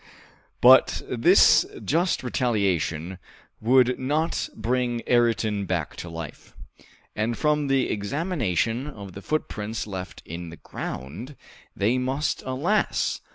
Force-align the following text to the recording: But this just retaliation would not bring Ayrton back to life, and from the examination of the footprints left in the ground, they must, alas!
But 0.61 1.03
this 1.11 1.63
just 1.85 2.23
retaliation 2.23 3.19
would 3.59 3.99
not 3.99 4.49
bring 4.55 5.03
Ayrton 5.05 5.67
back 5.67 5.95
to 5.97 6.09
life, 6.09 6.55
and 7.15 7.37
from 7.37 7.67
the 7.67 7.87
examination 7.91 8.87
of 8.87 9.11
the 9.13 9.21
footprints 9.21 9.85
left 9.85 10.23
in 10.25 10.49
the 10.49 10.57
ground, 10.57 11.35
they 11.75 11.99
must, 11.99 12.41
alas! 12.47 13.21